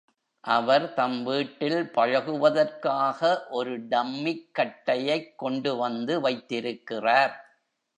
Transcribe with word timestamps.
அவர் 0.43 0.93
தம் 0.93 1.23
வீட்டில் 1.23 1.91
பழகுவதற்காக 1.91 3.19
ஒரு 3.49 3.79
டம்மிக் 3.87 4.45
கட்டையைக் 4.59 5.33
கொண்டு 5.37 5.75
வந்து 5.75 6.21
வைத்திருக்கிறார். 6.21 7.35